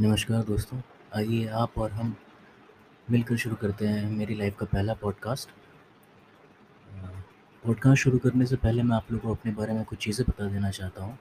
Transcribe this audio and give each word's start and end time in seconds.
नमस्कार 0.00 0.42
दोस्तों, 0.44 0.78
आइए 1.16 1.46
आप 1.58 1.78
और 1.78 1.90
हम 1.90 2.14
मिलकर 3.08 3.36
शुरू 3.36 3.56
करते 3.56 3.86
हैं 3.86 4.10
मेरी 4.10 4.34
लाइफ 4.34 4.56
का 4.56 4.66
पहला 4.66 4.94
पॉडकास्ट 4.94 5.48
पॉडकास्ट 7.64 8.02
शुरू 8.02 8.18
करने 8.18 8.46
से 8.46 8.56
पहले 8.56 8.82
मैं 8.82 8.96
आप 8.96 9.06
लोगों 9.12 9.28
को 9.28 9.34
अपने 9.34 9.52
बारे 9.52 9.72
में 9.72 9.84
कुछ 9.84 9.98
चीज़ें 9.98 10.24
बता 10.28 10.48
देना 10.48 10.70
चाहता 10.70 11.04
हूँ, 11.04 11.16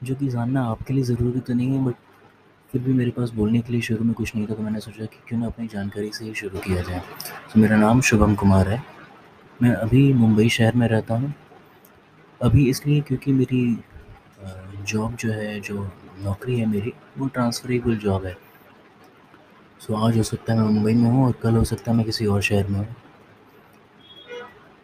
जो 0.00 0.14
कि 0.14 0.28
जानना 0.28 0.64
आपके 0.66 0.94
लिए 0.94 1.04
ज़रूरी 1.04 1.40
तो 1.40 1.54
नहीं 1.54 1.70
है 1.70 1.84
बट 1.84 1.94
फिर 2.72 2.82
भी 2.82 2.92
मेरे 2.92 3.10
पास 3.10 3.30
बोलने 3.30 3.60
के 3.60 3.72
लिए 3.72 3.80
शुरू 3.80 4.04
में 4.04 4.14
कुछ 4.14 4.34
नहीं 4.36 4.46
था 4.46 4.54
तो 4.54 4.62
मैंने 4.62 4.80
सोचा 4.80 5.04
कि 5.04 5.18
क्यों 5.28 5.40
ना 5.40 5.46
अपनी 5.46 5.66
जानकारी 5.68 6.12
से 6.12 6.24
ही 6.24 6.34
शुरू 6.34 6.58
किया 6.58 6.82
जाए। 6.82 7.02
तो 7.54 7.60
मेरा 7.60 7.76
नाम 7.76 8.00
शुभम 8.02 8.34
कुमार 8.34 8.68
है। 8.68 8.82
मैं 9.62 9.72
अभी 9.72 10.12
मुंबई 10.14 10.48
शहर 10.50 10.74
में 10.74 10.86
रहता 10.88 11.14
हूँ। 11.14 11.34
अभी 12.40 12.68
इसलिए 12.70 13.00
क्योंकि 13.00 13.32
मेरी 13.32 13.66
जॉब 14.82 15.16
जो 15.16 15.32
है, 15.32 15.60
जो 15.60 15.90
नौकरी 16.14 16.58
है 16.58 16.66
मेरी, 16.66 16.92
वो 17.18 17.26
ट्रांसफरेबल 17.26 17.96
जॉब 17.96 18.24
है। 18.26 18.36
सो 19.80 19.94
आज 19.96 20.16
हो 20.16 20.22
सकता 20.22 20.52
है 20.52 20.58
मैं 20.58 20.68
मुंबई 20.68 20.94
में 20.94 21.10
हूँ 21.10 21.26
और 21.26 21.32
कल 21.42 21.56
हो 21.56 21.64
सकता 21.64 21.90
है 21.90 21.96
मैं 21.96 22.06
किसी 22.06 22.26
और 22.26 22.42
शहर 22.42 22.68
में 22.68 22.78
हूँ। 22.78 22.94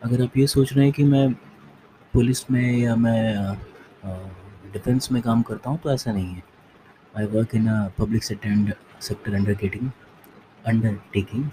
अगर 0.02 0.22
आप 0.22 0.36
ये 0.36 0.46
सोच 0.46 0.72
रहे 0.72 0.84
हैं 0.84 0.92
कि 0.92 1.04
मैं 1.04 1.32
पुलिस 2.14 2.50
में 2.50 2.76
या 2.78 2.96
मैं 2.96 3.56
डिफेंस 4.72 5.10
में 5.12 5.20
काम 5.22 5.42
करता 5.42 5.70
हूँ 5.70 5.78
तो 5.78 5.90
ऐसा 5.92 6.12
नहीं 6.12 6.34
है। 6.34 6.42
I 7.14 7.26
work 7.26 7.54
in 7.54 7.68
a 7.68 7.88
public 7.98 8.24
sector 8.24 9.34
under 9.34 9.54
getting 9.54 9.90
undertaking 11.12 11.44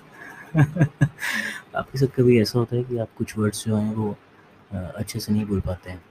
आपके 1.75 1.97
साथ 1.99 2.07
कभी 2.15 2.39
ऐसा 2.41 2.59
होता 2.59 2.75
है 2.75 2.83
कि 2.83 2.97
आप 2.97 3.09
कुछ 3.17 3.37
वर्ड्स 3.37 3.65
जो 3.65 3.75
हैं 3.75 3.93
वो 3.95 4.15
अच्छे 4.71 5.19
से 5.19 5.33
नहीं 5.33 5.45
बोल 5.45 5.59
पाते 5.59 5.89
हैं? 5.89 6.01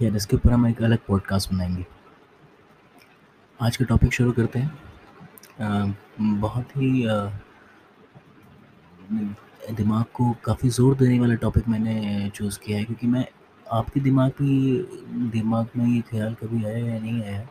या 0.00 0.14
इसके 0.16 0.36
ऊपर 0.36 0.52
हम 0.52 0.66
एक 0.66 0.82
अलग 0.82 0.98
पॉडकास्ट 1.06 1.52
बनाएँगे। 1.52 1.84
आज 3.60 3.76
का 3.76 3.84
टॉपिक 3.84 4.12
शुरू 4.12 4.32
करते 4.32 4.58
हैं। 4.58 6.40
बहुत 6.40 6.70
ही 6.76 7.06
दिमाग 9.72 10.04
को 10.14 10.30
काफ़ी 10.44 10.68
ज़ोर 10.68 10.96
देने 10.96 11.18
वाला 11.20 11.34
टॉपिक 11.34 11.68
मैंने 11.68 12.28
चूज़ 12.34 12.58
किया 12.64 12.78
है, 12.78 12.84
क्योंकि 12.84 13.06
मैं, 13.06 13.24
आपके 13.66 14.00
दिमाग 14.00 14.30
की, 14.32 15.30
दिमाग 15.32 15.66
में 15.76 15.86
ये 15.86 16.00
ख्याल 16.10 16.34
कभी 16.34 16.64
आया 16.64 16.76
या 16.78 16.98
नहीं 17.00 17.22
आया 17.22 17.48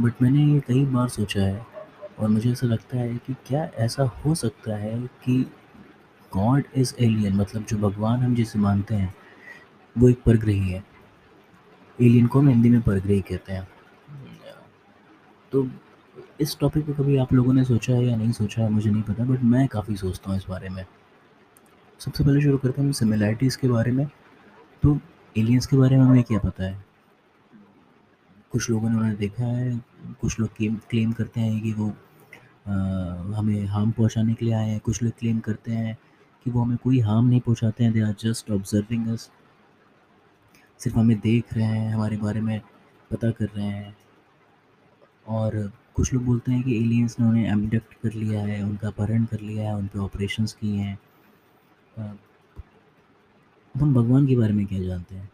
बट 0.00 0.22
मैंने 0.22 0.44
ये 0.44 0.60
कई 0.68 0.84
बार 0.86 1.08
सोचा 1.08 1.42
है, 1.42 1.66
और 2.18 2.28
मुझे 2.28 2.50
ऐसा 2.52 2.66
लगता 2.66 2.98
है 2.98 3.16
कि 3.16 3.34
क्या 3.46 3.64
ऐसा 3.78 4.02
हो 4.24 4.34
सकता 4.34 4.76
है 4.76 4.98
कि 5.24 5.40
गॉड 6.32 6.64
इज़ 6.76 6.94
एलियन 7.00 7.36
मतलब 7.36 7.64
जो 7.64 7.78
भगवान 7.80 8.22
हम 8.22 8.34
जिसे 8.34 8.58
मानते 8.58 8.94
हैं, 8.94 9.14
वो 9.96 10.08
एक 10.08 10.22
परग्रही 10.26 10.70
है। 10.70 10.84
एलियन 11.98 12.26
को 12.26 12.40
हम 12.40 12.48
हिंदी 12.48 12.70
में 12.70 12.80
परग्रही 12.82 13.20
कहते 13.22 13.52
हैं। 13.52 13.68
तो 15.52 15.68
इस 16.40 16.58
टॉपिक 16.60 16.86
पे 16.86 16.92
कभी 16.92 17.16
आप 17.16 17.32
लोगों 17.32 17.52
ने 17.52 17.64
सोचा 17.64 17.94
है 17.94 18.06
या 18.06 18.16
नहीं 18.16 18.32
सोचा 18.32 18.62
है 18.62 18.68
मुझे 18.70 18.90
नहीं 18.90 19.02
पता 19.02 19.24
बट 19.24 19.42
मैं 19.42 19.68
काफ़ी 19.68 19.96
सोचता 19.96 20.30
हूँ 20.30 20.38
इस 20.38 20.44
बारे 20.48 20.68
में। 20.68 20.86
सबसे 22.00 22.24
पहले 22.24 22.40
शुरू 22.42 22.58
करते 22.58 22.82
हैं 22.82 22.92
सिमिलैरिटीज़ 22.92 23.58
के 23.58 23.68
बारे 23.68 23.92
में। 23.92 24.06
तो 24.82 24.98
एलियंस 25.38 25.66
के 25.66 25.76
बारे 25.76 25.96
में 25.96 26.04
हमें 26.04 26.22
क्या 26.22 26.38
पता 26.38 26.64
है? 26.64 26.84
कुछ 28.52 28.70
लोगों 28.70 28.90
ने 28.90 28.96
उन्हें 28.96 29.16
देखा 29.16 29.44
है 29.44 29.80
कुछ 30.20 30.40
लोग 30.40 30.56
क्लेम 30.56 30.76
क्लेम 30.90 31.12
करते 31.12 31.40
हैं 31.40 31.60
कि 31.60 31.72
वो 31.72 31.88
आ, 32.68 32.72
हमें 33.36 33.66
हार्म 33.66 33.90
पहुँचाने 33.90 34.34
के 34.34 34.44
लिए 34.44 34.54
आए 34.54 34.68
हैं 34.70 34.80
कुछ 34.80 35.02
लोग 35.02 35.12
क्लेम 35.12 35.38
करते 35.40 35.72
हैं 35.72 35.98
कि 36.44 36.50
वो 36.50 36.62
हमें 36.62 36.76
कोई 36.76 37.00
हार्म 37.00 37.26
नहीं 37.26 37.40
पहुंचाते 37.40 37.84
हैं 37.84 37.92
they 37.92 38.00
are 38.00 38.14
just 38.20 38.50
observing 38.50 39.08
us 39.08 39.30
सिर्फ़ 40.80 40.98
हमें 40.98 41.18
देख 41.20 41.54
रहे 41.54 41.64
हैं 41.64 41.94
हमारे 41.94 42.16
बारे 42.16 42.40
में 42.40 42.60
पता 43.10 43.30
कर 43.30 43.44
रहे 43.44 43.66
हैं। 43.66 43.96
और 45.28 45.72
कुछ 45.94 46.12
लोग 46.14 46.24
बोलते 46.24 46.52
हैं 46.52 46.62
कि 46.62 46.76
एलियंस 46.76 47.16
ने 47.20 47.26
उन्हें 47.26 47.52
एबडक्ट 47.52 47.94
कर 47.94 48.12
लिया 48.12 48.40
है, 48.40 48.62
उनका 48.62 48.88
अपहरण 48.88 49.24
कर 49.24 49.40
लिया 49.40 49.68
है 49.68 49.76
उन 49.76 49.86
पर 49.86 49.98
ऑपरेशंस 49.98 50.52
किए 50.52 50.76
हैं। 50.76 50.98
हम 53.74 53.94
भगवान 53.94 54.26
के 54.26 54.36
बारे 54.36 54.52
में 54.52 54.66
क्या 54.66 54.82
जानते 54.82 55.14
हैं? 55.14 55.30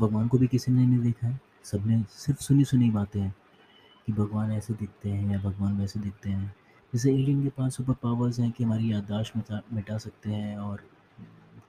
भगवान 0.00 0.28
को 0.28 0.38
भी 0.38 0.46
किसी 0.46 0.72
ने 0.72 0.86
नहीं 0.86 0.98
देखा 0.98 1.26
है? 1.26 1.40
सबने 1.64 2.02
सिर्फ़ 2.10 2.40
सुनी 2.40 2.64
सुनी 2.64 2.90
बातें 2.90 3.20
हैं 3.20 3.34
कि 4.06 4.12
भगवान 4.12 4.52
ऐसे 4.52 4.74
दिखते 4.74 5.10
हैं 5.10 5.32
या 5.32 5.38
भगवान 5.38 5.78
वैसे 5.78 6.00
दिखते 6.00 6.30
हैं। 6.30 6.54
जैसे 6.92 7.14
एलियन 7.14 7.42
के 7.42 7.48
पास 7.48 7.76
सुपर 7.76 7.92
पावर्स 7.92 8.40
हैं 8.40 8.50
कि 8.52 8.64
हमारी 8.64 8.92
याददाश्त 8.92 9.36
मिटा 9.72 9.98
सकते 9.98 10.30
हैं 10.30 10.58
और 10.58 10.82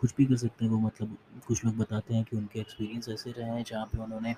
कुछ 0.03 0.13
भी 0.17 0.25
कर 0.25 0.35
सकते 0.37 0.65
हैं। 0.65 0.71
वो 0.71 0.79
मतलब 0.79 1.17
कुछ 1.47 1.63
लोग 1.65 1.77
बताते 1.77 2.13
हैं 2.13 2.23
कि 2.23 2.37
उनके 2.37 2.59
एक्सपीरियंस 2.59 3.09
ऐसे 3.09 3.31
रहे 3.31 3.49
हैं, 3.49 3.63
जहाँ 3.63 3.85
पे 3.85 3.97
उन्होंने 4.03 4.35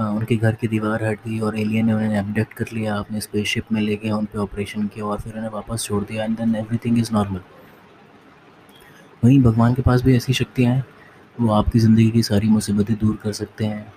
उनके 0.00 0.36
घर 0.36 0.54
की 0.54 0.68
दीवार 0.68 1.04
हट 1.04 1.18
दी 1.20 1.38
और 1.40 1.58
एलियन 1.58 1.86
ने 1.86 1.92
उन्हें 1.94 2.18
एबडक्ट 2.18 2.52
कर 2.54 2.72
लिया, 2.72 2.94
अपने 2.96 3.20
स्पेसशिप 3.20 3.72
में 3.72 3.80
ले 3.80 3.96
गया 3.96 4.16
उन 4.16 4.24
पर 4.26 4.38
ऑपरेशन 4.40 4.86
किया 4.88 5.04
और 5.06 5.20
फिर 5.20 5.36
उन्हें 5.36 5.50
वापस 5.50 5.84
छोड़ 5.84 6.02
दिया 6.04 6.24
and 6.24 6.36
then 6.38 6.54
everything 6.56 6.98
is 6.98 7.12
normal 7.12 7.40
वहीं 9.22 9.40
भगवान 9.42 9.74
के 9.74 9.82
पास 9.82 10.02
भी 10.02 10.16
ऐसी 10.16 10.32
शक्तियाँ 10.34 10.74
हैं। 10.74 10.84
वो 11.38 11.52
आपकी 11.52 11.78
ज़िंदगी 11.78 12.10
की 12.10 12.22
सारी 12.22 12.48
मुसीबतें 12.48 12.96
दूर 12.98 13.16
कर 13.16 13.32
सकते 13.34 13.64
हैं। 13.64 13.92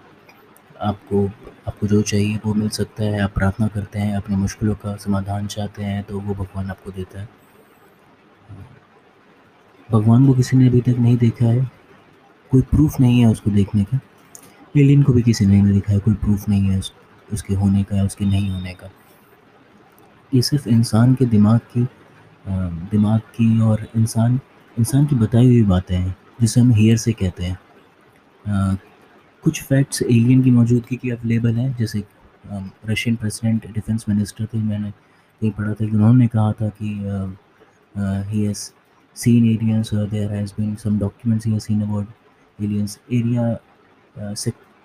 आपको 0.82 1.26
आपको 1.68 1.88
जो 1.88 2.02
चाहिए 2.04 2.40
वो 2.46 2.54
मिल 2.54 2.70
सकता 2.72 3.04
है। 3.04 3.20
आप 3.22 3.34
प्रार्थना 3.34 3.68
करते 3.68 4.00
हैं, 4.00 4.16
अपनी 4.18 4.36
मुश्किलों 4.38 4.76
का 4.76 4.96
समाधान 4.98 5.48
चाहते 5.48 5.84
हैं 5.84 6.04
तो 6.04 6.20
वो 6.20 6.34
भगवान 6.36 6.70
आपको 6.70 6.92
देता 6.92 7.20
है। 7.20 7.28
भगवान 9.92 10.26
को 10.28 10.34
किसी 10.34 10.58
ने 10.58 10.68
अभी 10.68 10.82
तक 10.82 10.96
नहीं 11.00 11.18
देखा 11.18 11.46
है। 11.46 11.70
कोई 12.52 12.62
प्रूफ 12.62 13.00
नहीं 13.00 13.20
है 13.20 13.28
उसको 13.28 13.52
देखने 13.52 13.84
का। 13.84 14.00
एलियन 14.78 15.04
को 15.04 15.14
भी 15.14 15.22
किसी 15.22 15.46
ने 15.46 15.62
नहीं 15.62 15.74
देखा 15.74 15.94
है 15.94 16.00
कोई 16.00 16.14
प्रूफ 16.14 16.48
नहीं 16.50 16.70
है 16.70 16.80
उस, 16.80 16.94
उसके 17.34 17.54
होने 17.54 17.84
का 17.84 18.04
उसके 18.04 18.26
नहीं 18.26 18.50
होने 18.50 18.74
का। 18.74 18.90
ये 20.34 20.42
सिर्फ़ 20.42 20.68
इंसान 20.70 21.14
के 21.16 21.26
दिमाग 21.26 21.60
की 21.76 21.88
दिमाग 22.92 23.20
की 23.36 23.60
और 23.62 23.88
इंसान 23.98 24.40
इंसान 24.78 25.06
की 25.06 25.16
बताई 25.16 25.46
हुई 25.46 25.64
बातें 25.64 25.96
हैं 25.98 26.16
जिसे 26.42 26.62
हम 26.62 26.72
हेयर 26.72 26.98
से 26.98 27.12
कहते 27.14 27.44
हैं। 27.44 28.78
कुछ 29.44 29.62
फैक्ट्स 29.64 30.02
एलियन 30.02 30.44
की 30.44 30.52
मौजूदगी 30.52 30.96
की 30.96 31.10
अवेलेबल 31.10 31.56
हैं 31.56 31.76
जैसे 31.78 32.04
रशियन 32.90 33.16
प्रेसिडेंट 33.16 33.68
डिफेंस 33.74 34.06
मिनिस्टर 34.10 34.46
थे 34.46 34.58
मैंने 34.58 34.92
कहीं 34.92 35.52
पढ़ा 35.52 35.74
था 35.74 35.86
कि 35.86 35.92
उन्होंने 35.92 36.28
कहा 36.28 36.52
था 36.52 36.70
कि 36.82 36.94
he 38.32 38.46
seen 39.22 39.46
aliens 39.52 39.92
uh, 39.94 40.06
there 40.06 40.30
has 40.30 40.52
been 40.54 40.76
some 40.78 40.98
documents 41.04 41.46
he 41.46 41.54
has 41.54 41.66
seen 41.66 41.82
about 41.82 42.08
aliens. 42.60 42.98
Area 43.12 43.60
uh, 44.16 44.34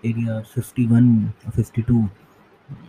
area 0.05 0.43
51 0.55 1.33
52 1.57 2.09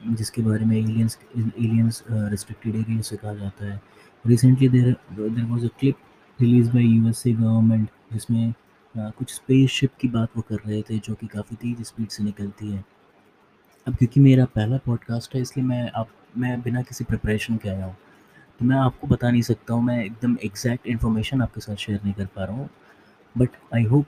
जिसके 0.07 0.41
बारे 0.41 0.65
में 0.65 0.75
एलियंस 0.77 1.17
एलियंस 1.37 2.03
रिस्ट्रिक्टेड 2.09 2.75
एरिया 2.75 3.01
से 3.01 3.17
कहा 3.17 3.33
जाता 3.35 3.65
है। 3.65 3.81
Recently 4.25 4.69
there 4.69 4.95
there 5.11 5.43
was 5.45 5.65
a 5.65 5.69
clip 5.79 5.95
release 6.39 6.71
by 6.71 6.83
USA 6.83 7.31
government 7.31 7.89
जिसमें 8.13 8.47
uh, 8.49 9.11
कुछ 9.15 9.33
spaceship 9.33 9.91
की 10.01 10.07
बात 10.07 10.29
वो 10.37 10.41
कर 10.49 10.59
रहे 10.67 10.81
थे 10.81 10.99
जो 10.99 11.13
कि 11.13 11.27
काफ़ी 11.27 11.55
तेज़ 11.55 11.83
स्पीड 11.87 12.09
से 12.09 12.23
निकलती 12.23 12.71
है। 12.71 12.83
अब 13.87 13.95
क्योंकि 13.95 14.19
मेरा 14.19 14.45
पहला 14.55 14.77
पॉडकास्ट 14.85 15.35
है 15.35 15.41
इसलिए 15.41 15.65
मैं 15.65 15.89
आप 15.95 16.09
मैं 16.37 16.61
बिना 16.61 16.81
किसी 16.81 17.03
प्रिपरेशन 17.03 17.57
के 17.57 17.69
आया 17.69 17.85
हूँ। 17.85 17.95
तो 18.59 18.65
मैं 18.65 18.77
आपको 18.77 19.07
बता 19.07 19.29
नहीं 19.31 19.41
सकता 19.41 19.73
हूँ, 19.73 19.83
मैं 19.83 20.03
एकदम 20.03 20.37
एग्जैक्ट 20.45 20.87
इन्फॉर्मेशन 20.87 21.41
आपके 21.41 21.61
साथ 21.61 21.75
शेयर 21.75 21.99
नहीं 22.03 22.13
कर 22.13 22.25
पा 22.25 22.43
रहा 22.43 22.55
हूँ। 22.55 22.69
बट 23.35 23.49
आई 23.75 23.83
होप 23.83 24.05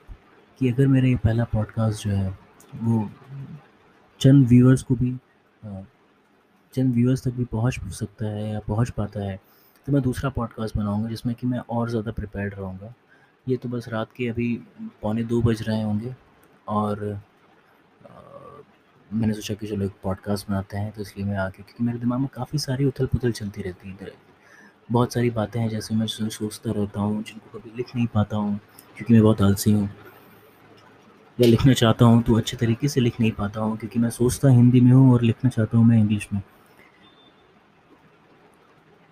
कि 0.60 0.70
अगर 0.70 0.88
मेरा 0.88 1.08
ये 1.08 1.16
पहला 1.16 1.44
पॉडकास्ट 1.44 2.04
जो 2.04 2.12
है, 2.12 2.30
वो 2.76 3.10
चंद 4.22 4.48
व्यूअर्स 4.48 4.84
को 4.84 4.96
भी 4.96 5.12
चंद 6.74 6.94
व्यूअर्स 6.94 7.24
तक 7.24 7.34
भी 7.34 7.46
पहुँच 7.46 7.80
सकता 7.94 8.26
है 8.26 8.50
या 8.52 8.60
पहुँच 8.60 8.90
पाता 8.90 9.20
है 9.22 9.40
तो 9.88 9.92
मैं 9.94 10.02
दूसरा 10.02 10.30
पॉडकास्ट 10.30 10.78
बनाऊँगा 10.78 11.10
जिसमें 11.10 11.34
कि 11.36 11.48
मैं 11.48 11.60
और 11.60 11.90
ज़्यादा 11.90 12.12
प्रिपेयर्ड 12.12 12.54
रहूँगा। 12.54 12.94
ये 13.48 13.58
तो 13.58 13.70
बस 13.70 13.88
रात 13.90 14.12
के 14.18 14.28
अभी 14.30 14.54
पौने 15.02 15.24
दो 15.24 15.42
बज 15.42 15.62
रहे 15.62 15.82
होंगे 15.82 16.16
और 16.68 17.22
मैंने 19.10 19.34
सोचा 19.34 19.54
कि 19.54 19.68
चलो 19.68 19.86
एक 19.86 19.92
पॉडकास्ट 20.04 20.50
बनाते 20.50 20.78
हैं 20.78 20.92
तो 20.92 21.02
इसलिए 21.02 21.26
मैं 21.26 21.38
आके, 21.38 21.64
क्योंकि 21.64 21.84
मेरे 21.84 22.00
दिमाग 22.00 22.20
में 22.20 22.28
काफ़ी 22.34 22.60
सारी 22.60 22.86
उथल 22.86 23.06
पुथल 23.06 23.32
चलती 23.32 23.62
रहती 23.62 23.90
है 23.90 23.96
बहुत 24.90 25.14
सारी 25.14 25.30
बातें 25.30 25.60
हैं 25.60 25.70
जैसे 25.70 25.96
मैं 25.96 26.08
सोचता 26.08 26.72
रहता 26.72 27.00
हूँ, 27.00 27.24
जिनको 27.24 27.58
कभी 27.58 27.72
लिख 27.78 27.96
नहीं 27.96 28.08
पाता 28.08 28.38
हूँ, 28.38 28.60
क्योंकि 28.98 29.14
मैं 29.14 29.24
बहुत 29.24 29.42
आलसी 29.42 29.72
हूँ। 29.72 29.90
या 31.40 31.48
लिखना 31.48 31.74
चाहता 31.74 32.06
हूँ 32.06 32.22
तो 32.24 32.38
अच्छे 32.38 32.58
तरीके 32.58 32.88
से 32.88 33.02
लिख 33.02 33.20
नहीं 33.20 33.32
पाता 33.32 33.62
हूँ, 33.62 33.78
क्योंकि 33.78 34.00
मैं 34.00 34.10
सोचता 34.10 34.50
हिंदी 34.50 34.82
में 34.82 34.92
हूँ 34.92 35.14
और 35.14 35.22
लिखना 35.22 35.50
चाहता 35.50 35.78
हूँ 35.78 35.86
मैं 35.86 35.98
इंग्लिश 36.00 36.28
में। 36.34 36.42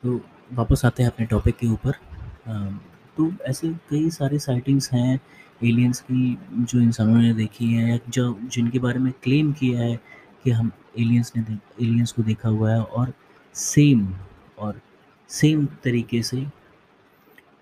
तो 0.04 0.20
वापस 0.54 0.86
आते 0.86 1.04
हैं 1.04 1.10
अपने 1.12 1.26
टॉपिक 1.26 1.58
के 1.58 1.68
ऊपर। 1.68 1.92
तो 3.18 3.32
ऐसे 3.48 3.70
कई 3.90 4.10
सारे 4.10 4.40
साइटिंग्स 4.40 4.92
हैं 4.94 5.20
एलियंस 5.62 6.00
की 6.02 6.38
जो 6.54 6.80
इंसानों 6.80 7.16
ने 7.16 7.34
देखी 7.34 7.74
है, 7.74 7.90
या 7.90 8.00
जो, 8.10 8.38
जिनके 8.46 8.80
बारे 8.80 9.00
में 9.00 9.12
क्लेम 9.24 9.52
किया 9.54 9.80
है 9.82 9.96
कि 10.44 10.52
हम 10.52 10.72
एलियंस 11.00 11.32
ने 11.38 11.44
एलियंस 11.82 12.12
को 12.12 12.24
देखा 12.24 12.50
हुआ 12.50 12.72
है, 12.72 12.82
और 12.82 13.14
सेम 13.56 14.08
और 14.60 14.82
सेम 15.30 15.66
तरीके 15.66 16.24
से, 16.24 16.48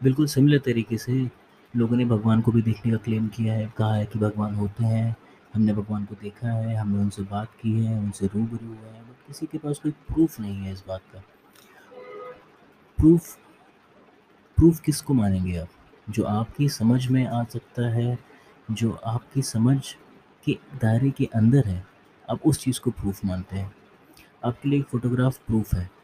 बिल्कुल 0.03 0.27
सिमिलर 0.27 0.59
तरीके 0.59 0.97
से 0.97 1.31
लोगों 1.75 1.97
ने 1.97 2.05
भगवान 2.05 2.41
को 2.41 2.51
भी 2.51 2.61
देखने 2.61 2.91
का 2.91 2.97
क्लेम 2.97 3.27
किया 3.27 3.53
है, 3.53 3.73
कहा 3.77 3.95
है 3.95 4.05
कि 4.05 4.19
भगवान 4.19 4.55
होते 4.55 4.83
हैं, 4.83 5.15
हमने 5.53 5.73
भगवान 5.73 6.05
को 6.05 6.15
देखा 6.15 6.47
है, 6.47 6.75
हमने 6.75 6.99
उनसे 6.99 7.21
बात 7.21 7.47
की 7.61 7.85
है, 7.85 7.99
उनसे 7.99 8.27
रूबरू 8.27 8.67
हुए 8.67 8.77
हैं, 8.77 9.03
बट 9.03 9.27
किसी 9.27 9.45
के 9.45 9.57
पास 9.57 9.79
कोई 9.79 9.91
प्रूफ 9.91 10.39
नहीं 10.39 10.55
है 10.55 10.73
इस 10.73 10.83
बात 10.87 11.01
का। 11.13 11.19
प्रूफ 12.97 13.37
प्रूफ 14.55 14.79
किसको 14.79 15.13
मानेंगे 15.13 15.57
आप? 15.57 15.67
जो 16.09 16.23
आपकी 16.23 16.69
समझ 16.69 17.07
में 17.07 17.27
आ 17.27 17.43
सकता 17.43 17.89
है, 17.89 18.19
जो 18.71 18.91
आपकी 18.91 19.41
समझ 19.41 19.95
के 20.45 20.57
दायरे 20.75 21.11
के 21.11 21.25
अंदर 21.25 21.65
है, 21.65 21.87
आप 22.29 22.39
उस 22.45 22.59
चीज़ 22.59 22.79
को 22.79 22.91
प्रूफ 22.91 23.25
मानते 23.25 23.55
हैं। 23.55 23.75
आपके 24.45 24.69
लिए 24.69 24.81
फ़ोटोग्राफ 24.81 25.37
प्रूफ 25.37 25.73
है। 25.73 26.02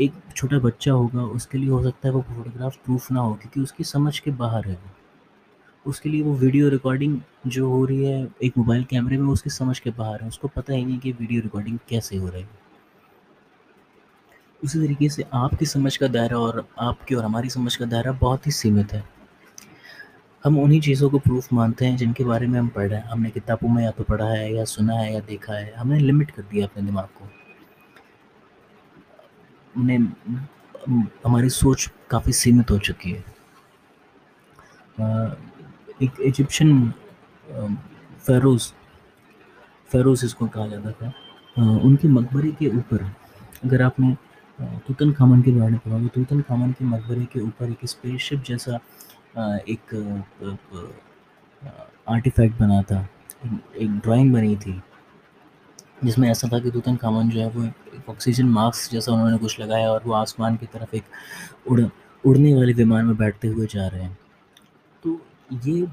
एक 0.00 0.12
छोटा 0.36 0.58
बच्चा 0.58 0.92
होगा, 0.92 1.22
उसके 1.22 1.58
लिए 1.58 1.70
हो 1.70 1.82
सकता 1.82 2.08
है 2.08 2.14
वो 2.14 2.22
फ़ोटोग्राफ 2.22 2.76
प्रूफ 2.76 3.12
ना 3.12 3.20
हो, 3.20 3.34
क्योंकि 3.34 3.60
उसकी 3.60 3.84
समझ 3.84 4.18
के 4.18 4.30
बाहर 4.30 4.68
है 4.68 4.74
वो। 4.74 4.90
उसके 5.90 6.08
लिए 6.08 6.22
वो 6.22 6.34
वीडियो 6.34 6.68
रिकॉर्डिंग 6.68 7.20
जो 7.46 7.70
हो 7.70 7.84
रही 7.84 8.04
है, 8.04 8.28
एक 8.42 8.58
मोबाइल 8.58 8.84
कैमरे 8.84 9.18
में, 9.18 9.28
उसकी 9.28 9.50
समझ 9.50 9.78
के 9.78 9.90
बाहर 9.90 10.22
है। 10.22 10.28
उसको 10.28 10.48
पता 10.48 10.72
ही 10.72 10.84
नहीं 10.84 10.98
कि 10.98 11.12
वीडियो 11.12 11.40
रिकॉर्डिंग 11.40 11.78
कैसे 11.88 12.16
हो 12.16 12.28
रही 12.28 12.42
है। 12.42 12.48
उसी 14.64 14.78
तरीके 14.78 15.08
से 15.08 15.24
आपकी 15.32 15.66
समझ 15.66 15.96
का 15.96 16.06
दायरा 16.08 16.38
और 16.38 16.68
आपकी 16.80 17.14
और 17.14 17.24
हमारी 17.24 17.50
समझ 17.50 17.76
का 17.76 17.84
दायरा 17.84 18.12
बहुत 18.12 18.46
ही 18.46 18.52
सीमित 18.52 18.92
है। 18.92 19.04
हम 20.44 20.58
उन्हीं 20.58 20.80
चीज़ों 20.80 21.10
को 21.10 21.18
प्रूफ 21.18 21.52
मानते 21.52 21.86
हैं, 21.86 21.96
जिनके 21.96 22.24
बारे 22.24 22.46
में 22.46 22.60
हम 22.60 22.68
पढ़ 22.68 22.88
रहे 22.88 23.00
हैं। 23.00 23.06
हमने 23.06 23.30
किताबों 23.30 23.68
में 23.68 23.84
या 23.84 23.90
तो 23.90 24.04
पढ़ा 24.04 24.28
है, 24.28 24.54
या 24.54 24.64
सुना 24.64 24.94
है, 24.94 25.14
या 25.14 25.20
देखा 25.20 25.52
है। 25.52 25.74
हमने 25.74 25.98
लिमिट 25.98 26.30
कर 26.30 26.42
दिया 26.42 26.66
अपने 26.66 26.82
दिमाग 26.82 27.04
को। 27.04 27.45
हमने 29.76 29.96
हमारी 31.26 31.48
सोच 31.50 31.90
काफ़ी 32.10 32.32
सीमित 32.32 32.70
हो 32.70 32.78
चुकी 32.78 33.10
है। 33.10 33.24
एक 36.02 36.20
इजिप्शियन 36.20 36.92
फेरोज 38.26 38.72
फेरोज 39.90 40.24
इसको 40.24 40.46
कहा 40.48 40.66
जाता 40.66 40.90
था। 40.92 41.12
उनके 41.56 42.08
मकबरे 42.08 42.50
के 42.52 42.68
ऊपर, 42.78 43.04
अगर 43.64 43.82
आपने 43.82 44.16
तूतन 44.86 45.12
खामन 45.12 45.42
के 45.42 45.50
बारे 45.50 45.70
में 45.70 45.78
पढ़ा 45.78 45.98
तो 45.98 46.08
तूतन 46.14 46.40
खामन 46.40 46.72
के 46.72 46.84
मकबरे 46.84 47.24
के 47.32 47.40
ऊपर 47.40 47.70
एक 47.70 47.86
स्पेसशिप 47.86 48.42
जैसा 48.46 48.78
एक 49.68 49.94
आर्टिफैक्ट 52.08 52.58
बना 52.60 52.82
था। 52.82 53.06
एक 53.76 53.98
ड्राइंग 53.98 54.32
बनी 54.32 54.56
थी। 54.56 54.80
जिसमें 56.04 56.28
ऐसा 56.30 56.48
था 56.52 56.58
कि 56.60 56.70
तूतन 56.70 56.96
खामन 56.96 57.28
जो 57.30 57.40
है 57.40 57.48
वो 57.50 57.64
एक 57.64 58.08
ऑक्सीजन 58.08 58.46
मास्क 58.48 58.90
जैसा 58.92 59.12
उन्होंने 59.12 59.38
कुछ 59.38 59.60
लगाया 59.60 59.88
और 59.90 60.02
वो 60.06 60.12
आसमान 60.12 60.56
की 60.56 60.66
तरफ़ 60.66 60.96
एक 60.96 61.04
उड़, 61.68 61.80
उड़ने 62.24 62.54
वाले 62.54 62.72
विमान 62.72 63.06
में 63.06 63.16
बैठते 63.16 63.48
हुए 63.48 63.66
जा 63.66 63.86
रहे 63.86 64.02
हैं। 64.02 64.18
तो 65.04 65.20
ये 65.64 65.86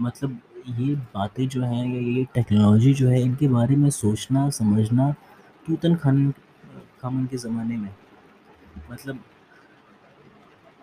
मतलब 0.00 0.38
ये 0.68 0.94
बातें 0.94 1.48
जो 1.48 1.62
हैं 1.62 1.86
या 1.86 2.00
ये 2.00 2.24
टेक्नोलॉजी 2.34 2.92
जो 2.94 3.08
है, 3.08 3.20
इनके 3.22 3.48
बारे 3.48 3.76
में 3.76 3.90
सोचना, 3.90 4.48
समझना 4.50 5.12
तूतन 5.66 5.94
खान 5.94 6.30
खामन 7.02 7.26
के 7.26 7.36
ज़माने 7.36 7.76
में। 7.76 7.94
मतलब 8.90 9.20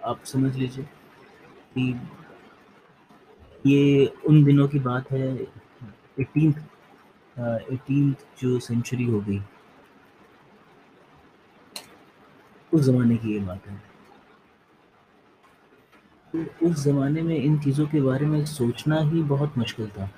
आप 0.06 0.24
समझ 0.26 0.56
लीजिए 0.56 0.84
कि 1.78 2.02
ये 3.66 4.06
उन 4.28 4.44
दिनों 4.44 4.68
की 4.68 4.80
बात 4.80 5.12
है, 5.12 5.34
एटीन 6.20 6.52
एटीन 7.74 8.12
जो 8.42 8.60
सेंचुरी 8.60 9.06
हो 9.06 9.22
गई, 9.22 9.42
उस 12.74 12.82
ज़माने 12.82 13.18
की 13.18 13.34
ये 13.34 13.40
बात 13.40 13.68
है। 13.68 13.82
तो 16.34 16.68
उस 16.68 16.84
ज़माने 16.84 17.22
में 17.22 17.36
इन 17.36 17.58
चीज़ों 17.60 17.88
के 17.88 18.02
बारे 18.02 18.26
में 18.26 18.46
सोचना 18.46 19.00
ही 19.00 19.24
बहुत 19.24 19.58
मुश्किल 19.58 19.88
था। 19.90 20.10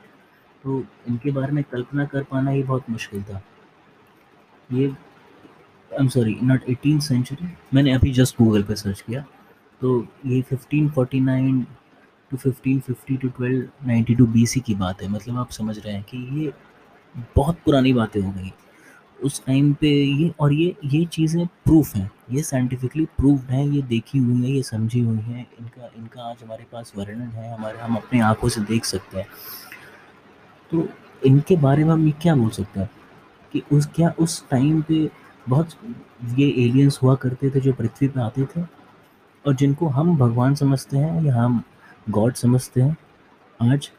तो 0.64 0.84
इनके 1.08 1.32
बारे 1.32 1.52
में 1.52 1.64
कल्पना 1.64 2.06
कर 2.06 2.24
पाना 2.24 2.52
ही 2.52 2.64
बहुत 2.64 2.90
मुश्किल 2.90 3.24
था। 3.24 3.42
ये 4.72 4.88
I 4.88 6.00
am 6.00 6.08
sorry 6.08 6.38
not 6.44 6.70
eighteen 6.70 7.00
century 7.00 7.48
मैंने 7.74 7.94
अभी 7.94 8.12
जस्ट 8.14 8.38
गूगल 8.38 8.64
पे 8.64 8.76
सर्च 8.76 9.02
किया। 9.02 9.26
तो 9.82 10.08
ये 10.26 10.42
1549 10.44 11.64
टू 12.32 12.38
1550 12.38 13.18
टू 13.18 13.30
1292 13.30 14.28
बीसी 14.34 14.60
की 14.60 14.76
बात 14.76 15.02
है। 15.02 15.08
मतलब 15.10 15.38
आप 15.38 15.50
समझ 15.52 15.78
रहे 15.80 15.94
हैं 15.94 16.04
कि 16.04 16.18
ये 16.40 16.54
बहुत 17.18 17.60
पुरानी 17.66 17.94
बातें 17.94 18.22
हो 18.22 18.32
गई। 18.32 18.54
उस 19.24 19.46
टाइम 19.46 19.74
पे 19.74 19.88
ये, 20.04 20.34
और 20.40 20.54
ये 20.54 20.76
ये 20.86 21.06
चीज़ें 21.06 21.48
प्रूफ 21.48 21.96
हैं। 21.96 22.12
ये 22.32 22.44
साइंटिफिकली 22.44 23.06
प्रूफ 23.06 23.50
हैं, 23.50 23.68
ये 23.68 23.82
देखी 23.82 24.20
हुई 24.20 24.44
है, 24.44 24.52
ये 24.52 24.64
समझी 24.64 25.00
हुई 25.00 25.18
हैं। 25.18 25.48
इनका 25.60 25.92
इनका 25.98 26.22
आज 26.22 26.36
हमारे 26.44 26.66
पास 26.72 26.94
वर्णन 26.98 27.22
है, 27.22 27.58
हमारे, 27.58 27.80
हम 27.80 27.96
अपने 27.96 28.20
आँखों 28.20 28.50
से 28.50 28.62
देख 28.62 28.86
सकते 28.86 29.18
हैं। 29.18 29.28
तो 30.72 30.90
इनके 31.26 31.56
बारे 31.56 31.84
में 31.84 31.92
हम 31.92 32.06
ये 32.06 32.12
क्या 32.12 32.36
बोल 32.36 32.50
सकते 32.50 32.80
हैं? 32.80 32.90
कि 33.54 33.64
उस, 33.72 33.86
क्या 33.86 34.14
उस 34.20 34.50
टाइम 34.50 34.82
पे 34.82 35.10
बहुत 35.50 35.70
ये 36.36 36.66
एलियंस 36.66 37.00
हुआ 37.04 37.16
करते 37.16 37.50
थे 37.50 37.60
जो 37.60 37.74
पृथ्वी 37.74 38.08
पे 38.08 38.22
आते 38.22 38.44
थे? 38.44 38.62
और 39.48 39.56
जिनको 39.56 39.88
हम 39.88 40.18
भगवान 40.18 40.56
समझते 40.56 40.98
हैं 40.98 41.24
या 41.24 41.36
हम 41.36 41.64
गॉड 42.10 42.34
समझते 42.34 42.82
हैं 42.82 42.98
आज? 43.62 43.92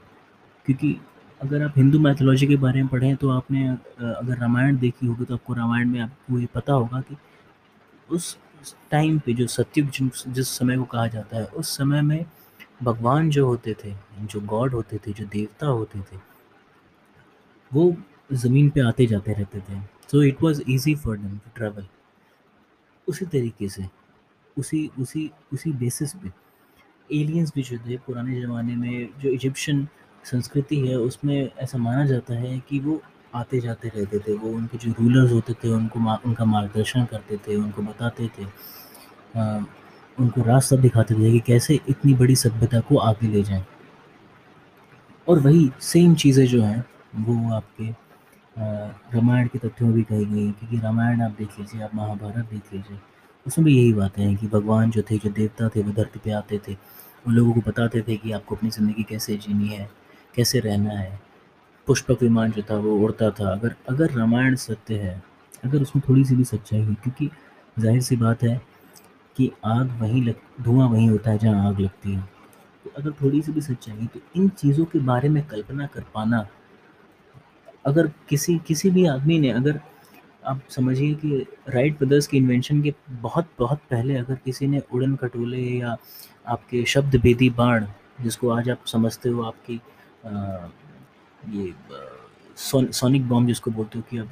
क्योंकि 0.66 1.00
अगर 1.44 1.62
आप 1.62 1.72
हिंदू 1.76 1.98
मैथोलॉजी 1.98 2.46
के 2.46 2.56
बारे 2.56 2.82
में 2.82 2.88
पढ़ें 2.88 3.16
तो 3.16 3.28
आपने 3.30 3.66
अगर 3.68 4.38
रामायण 4.38 4.76
देखी 4.78 5.06
होगी 5.06 5.24
तो 5.24 5.34
आपको 5.34 5.54
रामायण 5.54 5.88
में 5.88 6.00
आपको 6.00 6.38
ये 6.38 6.46
पता 6.54 6.72
होगा 6.72 7.00
कि 7.00 7.16
उस 8.08 8.36
टाइम 8.90 9.18
पे 9.18 9.32
जो 9.34 9.46
सत्युग 9.46 9.90
जिस 10.28 10.48
समय 10.48 10.76
को 10.76 10.84
कहा 10.84 11.06
जाता 11.06 11.36
है, 11.36 11.44
उस 11.46 11.76
समय 11.76 12.02
में 12.02 12.24
भगवान 12.82 13.28
जो 13.30 13.46
होते 13.46 13.74
थे, 13.74 13.92
जो 14.22 14.40
गॉड 14.42 14.74
होते 14.74 14.98
थे, 14.98 15.12
जो 15.12 15.24
देवता 15.24 15.66
होते 15.66 16.00
थे, 16.00 16.16
वो 17.70 17.96
ज़मीन 18.32 18.70
पे 18.70 18.80
आते 18.80 19.06
जाते 19.06 19.32
रहते 19.32 19.60
थे। 19.60 19.80
So 20.10 20.22
it 20.22 20.42
was 20.42 20.62
easy 20.68 20.94
for 20.94 21.16
them 21.18 21.36
to 21.38 21.50
travel 21.56 21.86
उसी 23.08 23.26
तरीके 23.26 23.68
से, 23.68 23.86
उसी 24.56 24.90
उसी 25.00 25.30
उसी 25.52 25.72
बेसिस 25.74 26.14
पे 26.14 26.30
एलियंस 27.10 27.52
भी 27.54 27.62
जो 27.62 27.78
थे, 27.78 27.96
पुराने 27.98 28.40
ज़माने 28.40 28.76
में 28.76 29.08
जो 29.20 29.28
इजिप्शियन 29.30 29.86
संस्कृति 30.24 30.76
है 30.80 30.96
उसमें 30.98 31.50
ऐसा 31.58 31.78
माना 31.78 32.04
जाता 32.06 32.34
है 32.34 32.58
कि 32.68 32.78
वो 32.80 33.00
आते 33.34 33.60
जाते 33.60 33.88
रहते 33.88 34.18
थे। 34.18 34.32
वो 34.34 34.50
उनके 34.50 34.78
जो 34.78 34.90
रूलर्स 35.00 35.32
होते 35.32 35.52
थे 35.54 35.68
उनको 35.70 36.00
उनका 36.28 36.44
मार्गदर्शन 36.44 37.04
करते 37.04 37.36
थे 37.38 37.56
उनको 37.56 37.82
बताते 37.82 38.28
थे। 38.38 38.44
आ, 39.34 39.58
उनको 40.18 40.42
रास्ता 40.42 40.76
दिखाते 40.76 41.14
थे 41.14 41.30
कि 41.32 41.40
कैसे 41.46 41.78
इतनी 41.88 42.14
बड़ी 42.14 42.36
सभ्यता 42.36 42.80
को 42.80 42.96
आगे 43.00 43.28
ले 43.28 43.42
जाएँ। 43.42 43.64
और 45.26 45.38
वही 45.38 45.70
सेम 45.82 46.14
चीज़ें 46.14 46.46
जो 46.46 46.62
हैं 46.62 46.84
वो 47.16 47.54
आपके 47.54 47.90
रामायण 48.56 49.46
के 49.48 49.58
तथ्यों 49.58 49.88
में 49.88 49.94
भी 49.94 50.02
कही 50.02 50.24
गई 50.24 50.44
हैं 50.44 50.52
क्योंकि 50.52 50.78
रामायण 50.78 51.22
आप 51.22 51.30
देख 51.38 51.58
लीजिए 51.58 51.82
आप 51.82 51.94
महाभारत 51.94 52.44
देख 52.50 52.72
लीजिए। 52.72 52.98
उसमें 53.46 53.64
भी 53.64 53.76
यही 53.76 53.92
बातें 53.92 54.22
हैं 54.22 54.36
कि 54.36 54.46
भगवान 54.46 54.90
जो 54.90 55.02
थे 55.02 55.18
जो 55.18 55.30
देवता 55.30 55.68
थे 55.68 55.82
वो 55.82 55.92
धरती 55.92 56.20
पे 56.24 56.30
आते 56.32 56.60
थे। 56.68 56.76
उन 57.24 57.34
लोगों 57.34 57.52
को 57.52 57.60
बताते 57.60 58.02
थे 58.02 58.16
कि 58.16 58.32
आपको 58.32 58.54
अपनी 58.54 58.70
ज़िंदगी 58.70 59.02
कैसे 59.02 59.36
जीनी 59.36 59.68
है। 59.68 59.88
कैसे 60.34 60.60
रहना 60.60 60.90
है? 60.90 61.18
पुष्पक 61.88 62.22
विमान 62.22 62.50
जो 62.50 62.62
था, 62.62 62.76
वो 62.76 62.96
उड़ता 62.98 63.30
था। 63.30 63.50
अगर 63.52 63.74
अगर 63.88 64.10
रामायण 64.10 64.54
सत्य 64.56 64.94
है, 64.94 65.22
अगर 65.64 65.82
उसमें 65.82 66.02
थोड़ी 66.08 66.24
सी 66.24 66.36
भी 66.36 66.44
सच्चाई 66.44 66.80
है, 66.80 66.94
क्योंकि 66.94 67.30
ज़ाहिर 67.76 68.00
सी 68.02 68.16
बात 68.16 68.42
है 68.42 68.60
कि 69.36 69.50
आग 69.64 69.90
वहीं 70.00 70.22
लग, 70.22 70.34
धुआँ 70.62 70.88
वहीं 70.88 71.08
होता 71.10 71.30
है 71.30 71.38
जहाँ 71.38 71.68
आग 71.68 71.80
लगती 71.80 72.12
है। 72.12 72.20
तो 72.84 72.90
अगर 72.98 73.12
थोड़ी 73.22 73.40
सी 73.42 73.52
भी 73.52 73.60
सच्चाई 73.60 74.06
तो 74.06 74.20
इन 74.36 74.48
चीज़ों 74.48 74.84
के 74.84 74.98
बारे 74.98 75.28
में 75.28 75.42
कल्पना 75.46 75.86
कर 75.86 76.04
पाना। 76.14 76.46
अगर 77.84 78.10
किसी 78.28 78.58
किसी 78.66 78.90
भी 78.90 79.06
आदमी 79.06 79.38
ने 79.38 79.50
अगर, 79.50 79.80
आप 80.44 80.60
समझिए 80.70 81.14
कि 81.14 81.46
राइट 81.68 81.98
ब्रदर्स 81.98 82.26
की 82.26 82.36
इन्वेंशन 82.36 82.82
के 82.82 82.92
बहुत 83.10 83.48
बहुत 83.58 83.78
पहले 83.90 84.16
अगर 84.16 84.34
किसी 84.34 84.66
ने 84.66 84.82
उड़न 84.92 85.14
खटोले 85.16 85.58
या 85.58 85.96
आपके 86.46 86.84
शब्द 86.84 87.16
बेदी 87.16 87.48
बाण, 87.50 87.86
जिसको 88.20 88.48
आज 88.50 88.70
आप 88.70 88.84
समझते 88.86 89.28
हो 89.28 89.42
आपकी 89.42 89.80
ये 90.24 91.72
सोन, 92.56 92.86
सोनिक 92.86 93.28
बॉम्ब 93.28 93.48
जिसको 93.48 93.70
बोलते 93.70 93.98
हो 93.98 94.04
कि 94.10 94.18
आप 94.18 94.28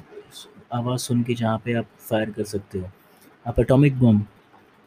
आवाज़ 0.73 1.01
सुन 1.01 1.23
के 1.23 1.33
जहाँ 1.33 1.57
पे 1.65 1.73
आप 1.73 1.85
फायर 2.09 2.31
कर 2.31 2.43
सकते 2.43 2.79
हो। 2.79 2.89
आप 3.45 3.59
एटॉमिक 3.59 3.99
बॉम्ब 3.99 4.25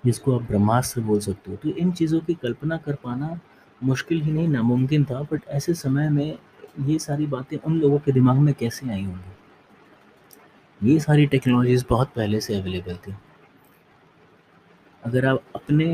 जिसको 0.04 0.38
आप 0.38 0.42
ब्रह्मास्त्र 0.42 1.00
बोल 1.00 1.20
सकते 1.20 1.50
हो। 1.50 1.56
तो 1.56 1.68
इन 1.68 1.92
चीज़ों 1.92 2.20
की 2.20 2.34
कल्पना 2.34 2.76
कर 2.76 2.94
पाना 2.94 3.38
मुश्किल 3.80 4.20
ही 4.22 4.32
नहीं 4.32 4.48
नामुमकिन 4.48 5.04
था 5.04 5.22
बट 5.32 5.48
ऐसे 5.48 5.74
समय 5.74 6.08
में 6.10 6.38
ये 6.80 6.98
सारी 6.98 7.26
बातें 7.26 7.56
उन 7.56 7.78
लोगों 7.80 7.98
के 7.98 8.12
दिमाग 8.12 8.36
में 8.38 8.52
कैसे 8.54 8.90
आई 8.90 9.04
होंगी? 9.04 9.34
ये 10.82 10.98
सारी 11.00 11.26
टेक्नोलॉजीज़ 11.26 11.84
बहुत 11.90 12.08
पहले 12.16 12.40
से 12.40 12.60
अवेलेबल 12.60 12.96
थी। 12.96 13.14
अगर 15.02 15.26
आप 15.26 15.42
अपने 15.54 15.86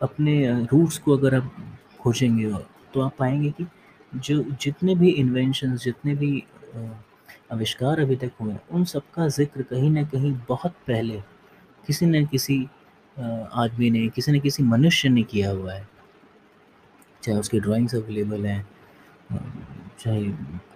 अपने 0.00 0.62
रूट्स 0.62 0.98
को 0.98 1.16
अगर 1.16 1.34
आप 1.34 1.52
खोजेंगे 2.00 2.46
तो 2.94 3.00
आप 3.00 3.14
पाएँगे 3.18 3.50
कि 3.50 3.66
जो 4.16 4.42
जितने 4.62 4.94
भी 4.94 5.10
इन्वेंशन 5.10 5.76
जितने 5.76 6.14
भी 6.14 6.42
आविष्कार 7.52 8.00
अभी 8.00 8.16
तक 8.16 8.32
हुए 8.40 8.54
उन 8.70 8.84
सब 8.84 9.02
का 9.14 9.26
ज़िक्र 9.28 9.62
कहीं 9.62 9.90
ना 9.90 10.02
कहीं 10.04 10.32
बहुत 10.48 10.72
पहले 10.86 11.20
किसी 11.86 12.06
न 12.06 12.24
किसी 12.26 12.62
आदमी 13.16 13.90
ने, 13.90 14.06
किसी 14.08 14.32
न 14.32 14.40
किसी 14.40 14.62
मनुष्य 14.62 15.08
ने 15.08 15.22
किया 15.22 15.50
हुआ 15.50 15.72
है। 15.72 15.88
चाहे 17.22 17.38
उसकी 17.38 17.60
ड्राइंग्स 17.60 17.94
अवेलेबल 17.94 18.46
हैं 18.46 18.66
चाहे 20.00 20.32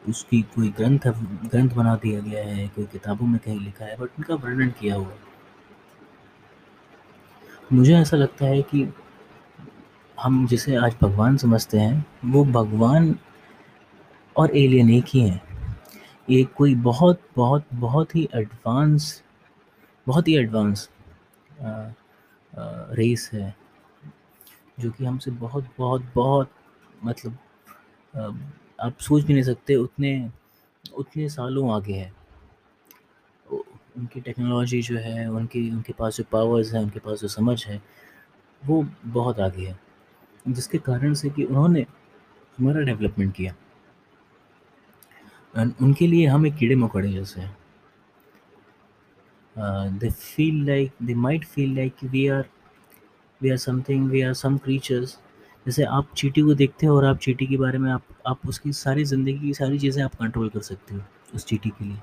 उसकी 0.09 0.41
कोई 0.55 0.69
ग्रंथ 0.77 1.07
ग्रंथ 1.45 1.71
बना 1.71 1.95
दिया 1.97 2.21
गया 2.21 2.45
है, 2.45 2.69
कोई 2.69 2.85
किताबों 2.87 3.27
में 3.27 3.39
कहीं 3.41 3.59
लिखा 3.61 3.85
है 3.85 3.97
बट 3.97 4.19
उनका 4.19 4.35
वर्णन 4.35 4.71
किया 4.81 4.95
हुआ 4.95 5.09
है। 5.09 5.27
मुझे 7.73 7.95
ऐसा 7.97 8.17
लगता 8.17 8.47
है 8.47 8.63
कि 8.63 8.85
हम 10.19 10.47
जिसे 10.47 10.75
आज 10.77 10.95
भगवान 11.03 11.37
समझते 11.37 11.79
हैं, 11.79 12.07
वो 12.25 12.45
भगवान 12.45 13.15
और 14.37 14.57
एलियन 14.57 14.91
एक 14.91 15.05
ही 15.09 15.21
हैं। 15.21 15.43
ये 16.31 16.43
कोई 16.57 16.75
बहुत 16.75 17.21
बहुत 17.37 17.65
बहुत 17.75 18.15
ही 18.17 18.29
एडवांस 18.35 19.23
बहुत 20.07 20.29
ही 20.29 20.37
एडवांस 20.37 20.89
रेस 21.61 23.31
है, 23.33 23.55
जो 24.81 24.91
कि 24.91 25.05
हमसे 25.05 25.31
बहुत 25.31 25.69
बहुत 25.79 26.13
बहुत 26.15 26.51
मतलब 27.05 27.39
आप 28.81 28.99
सोच 29.01 29.25
भी 29.25 29.33
नहीं 29.33 29.45
सकते 29.45 29.77
उतने 29.77 30.31
उतने 30.85 31.29
सालों 31.29 31.75
आगे 31.75 31.95
है। 31.95 32.13
उनकी 33.47 34.21
टेक्नोलॉजी 34.21 34.83
जो 34.83 34.99
है, 34.99 35.29
उनकी, 35.29 35.71
उनके 35.71 35.93
पास 35.93 36.17
जो 36.17 36.25
पावर्स 36.33 36.73
हैं, 36.75 36.81
उनके 36.83 36.99
पास 36.99 37.21
जो 37.21 37.29
समझ 37.29 37.65
है, 37.67 37.83
वो 38.63 38.87
बहुत 39.05 39.41
आगे 39.41 39.67
है। 39.67 39.88
जिसके 40.49 40.79
कारण 40.81 41.15
से 41.15 41.31
कि 41.31 41.45
उन्होंने 41.45 41.87
हमारा 42.59 42.81
डेवलपमेंट 42.83 43.35
किया। 43.35 43.55
उनके 45.55 46.07
लिए 46.07 46.27
हम 46.27 46.47
एक 46.47 46.55
कीड़े 46.57 46.75
मकोड़े 46.77 47.13
जैसे 47.13 47.41
हैं। 47.41 47.57
They 49.99 50.11
feel 50.11 50.65
like 50.67 50.93
they 51.03 51.15
might 51.17 51.45
feel 51.47 51.75
like 51.77 52.05
we 52.05 52.27
are 52.29 52.45
we 53.41 53.51
are 53.51 53.57
something 53.59 54.09
we 54.11 54.21
are 54.23 54.33
some 54.35 54.57
creatures 54.59 55.19
जैसे 55.67 55.85
आप 55.85 56.09
चीटी 56.17 56.43
को 56.43 56.55
देखते 56.55 56.87
हो 56.87 56.97
और 56.97 57.05
आप 57.05 57.19
चीटी 57.19 57.47
के 57.47 57.57
बारे 57.57 57.79
में 57.79 57.91
आप 57.93 58.03
आप 58.27 58.47
उसकी 58.49 58.73
सारी 58.75 59.05
ज़िंदगी 59.05 59.39
की 59.39 59.53
सारी 59.55 59.79
चीज़ें 59.79 60.03
आप 60.05 60.15
कंट्रोल 60.15 60.49
कर 60.49 60.61
सकते 60.63 60.95
हो 60.95 61.01
उस 61.35 61.47
चीटी 61.47 61.71
के 61.71 61.85
लिए। 61.85 61.99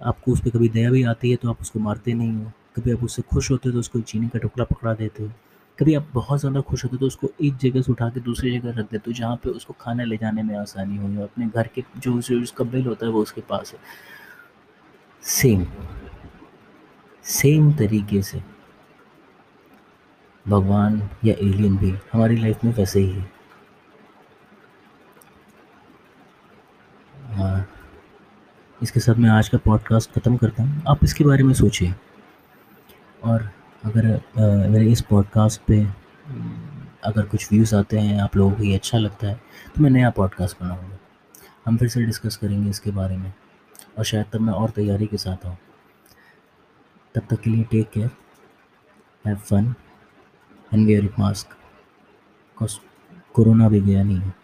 आपको 0.00 0.32
उस 0.32 0.40
पर 0.40 0.50
कभी 0.50 0.68
दया 0.68 0.90
भी 0.90 1.02
आती 1.04 1.30
है 1.30 1.36
तो 1.36 1.50
आप 1.50 1.60
उसको 1.60 1.78
मारते 1.78 2.12
नहीं 2.14 2.32
हो। 2.34 2.52
कभी 2.76 2.92
आप 2.92 3.02
उससे 3.04 3.22
खुश 3.24 3.50
होते 3.50 3.68
हो 3.68 3.72
तो 3.72 3.78
उसको 3.78 4.00
चीनी 4.02 4.28
का 4.28 4.38
टुकड़ा 4.38 4.64
पकड़ा 4.64 4.94
देते 4.94 5.22
हो। 5.22 5.30
कभी 5.80 5.94
आप 5.94 6.06
बहुत 6.14 6.40
ज़्यादा 6.40 6.60
खुश 6.60 6.84
होते 6.84 6.96
हो 6.96 6.98
तो 7.00 7.06
उसको 7.06 7.28
एक 7.42 7.56
जगह 7.58 7.82
से 7.82 7.92
उठा 7.92 8.08
के 8.08 8.20
दूसरी 8.20 8.50
जगह 8.58 8.78
रख 8.78 8.90
देते 8.90 9.10
हो, 9.10 9.12
जहाँ 9.12 9.36
पे 9.36 9.50
उसको 9.50 9.74
खाना 9.80 10.04
ले 10.04 10.16
जाने 10.16 10.42
में 10.42 10.56
आसानी 10.58 10.96
हो 10.96 11.08
या 11.10 11.22
अपने 11.24 11.46
घर 11.48 11.66
के 11.74 11.84
जो 11.98 12.14
उसका 12.42 12.64
बिल 12.66 12.86
होता 12.86 13.06
है 13.06 13.12
वो 13.12 13.22
उसके 13.22 13.40
पास 13.40 13.72
है। 13.72 13.78
सेम 15.24 15.66
सेम 17.24 17.72
तरीके 17.76 18.22
से 18.22 18.42
भगवान 20.46 21.00
या 21.24 21.34
एलियन 21.34 21.76
भी 21.76 21.92
हमारी 22.12 22.36
लाइफ 22.36 22.64
में 22.64 22.72
वैसे 22.74 23.00
ही 23.00 23.10
है। 23.10 23.30
हाँ। 27.32 27.66
इसके 28.80 29.00
साथ 29.00 29.14
मैं 29.14 29.30
आज 29.30 29.48
का 29.48 29.58
पॉडकास्ट 29.58 30.12
ख़त्म 30.12 30.36
करता 30.36 30.62
हूँ। 30.62 30.82
आप 30.88 31.04
इसके 31.04 31.24
बारे 31.24 31.44
में 31.44 31.54
सोचिए। 31.54 31.94
और 33.22 33.50
अगर 33.84 34.68
मेरे 34.68 34.90
इस 34.92 35.00
पॉडकास्ट 35.00 35.60
पे, 35.66 35.80
अगर 37.04 37.26
कुछ 37.26 37.52
व्यूज़ 37.52 37.74
आते 37.74 37.98
हैं, 37.98 38.20
आप 38.20 38.36
लोगों 38.36 38.52
को 38.52 38.62
ये 38.62 38.74
अच्छा 38.74 38.98
लगता 38.98 39.26
है 39.26 39.34
तो 39.74 39.82
मैं 39.82 39.90
नया 39.90 40.10
पॉडकास्ट 40.10 40.62
बनाऊँगा। 40.62 40.98
हम 41.66 41.76
फिर 41.76 41.88
से 41.88 42.02
डिस्कस 42.02 42.36
करेंगे 42.36 42.70
इसके 42.70 42.90
बारे 42.90 43.16
में। 43.16 43.32
और 43.98 44.04
शायद 44.04 44.26
तब 44.32 44.40
मैं 44.40 44.52
और 44.52 44.70
तैयारी 44.70 45.06
के 45.06 45.16
साथ 45.16 45.46
आऊँ। 45.46 45.56
तब 47.14 47.22
तक 47.30 47.40
के 47.40 47.50
लिए 47.50 47.64
take 47.64 47.90
care 47.90 48.10
have 49.26 49.36
fun 49.36 49.74
and 50.74 50.86
wear 50.86 51.14
mask 51.18 51.56
corona 53.34 53.68
भी 53.68 53.80
गया 53.80 54.02
नहीं 54.02 54.18
है। 54.18 54.34